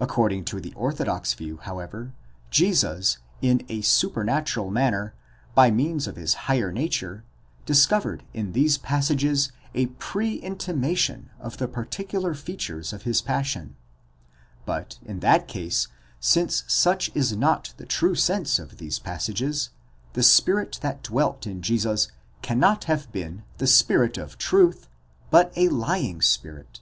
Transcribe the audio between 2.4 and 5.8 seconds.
Jesus, in a supernatural manner, by